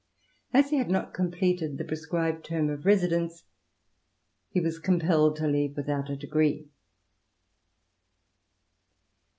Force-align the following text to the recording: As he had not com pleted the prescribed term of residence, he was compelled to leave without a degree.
As 0.51 0.71
he 0.71 0.77
had 0.77 0.89
not 0.89 1.13
com 1.13 1.29
pleted 1.29 1.77
the 1.77 1.83
prescribed 1.83 2.43
term 2.43 2.71
of 2.71 2.87
residence, 2.87 3.43
he 4.49 4.59
was 4.59 4.79
compelled 4.79 5.35
to 5.35 5.47
leave 5.47 5.77
without 5.77 6.09
a 6.09 6.15
degree. 6.15 6.67